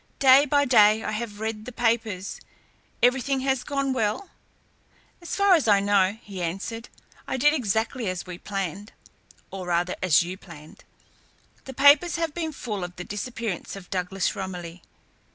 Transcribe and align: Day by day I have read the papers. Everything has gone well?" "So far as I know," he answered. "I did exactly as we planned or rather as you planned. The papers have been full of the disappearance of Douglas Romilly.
Day 0.17 0.47
by 0.47 0.65
day 0.65 1.03
I 1.03 1.11
have 1.11 1.39
read 1.39 1.65
the 1.65 1.71
papers. 1.71 2.41
Everything 3.03 3.41
has 3.41 3.63
gone 3.63 3.93
well?" 3.93 4.31
"So 5.23 5.43
far 5.45 5.53
as 5.53 5.67
I 5.67 5.79
know," 5.79 6.17
he 6.23 6.41
answered. 6.41 6.89
"I 7.27 7.37
did 7.37 7.53
exactly 7.53 8.09
as 8.09 8.25
we 8.25 8.39
planned 8.39 8.93
or 9.51 9.67
rather 9.67 9.95
as 10.01 10.23
you 10.23 10.37
planned. 10.37 10.83
The 11.65 11.75
papers 11.75 12.15
have 12.15 12.33
been 12.33 12.51
full 12.51 12.83
of 12.83 12.95
the 12.95 13.03
disappearance 13.03 13.75
of 13.75 13.91
Douglas 13.91 14.35
Romilly. 14.35 14.81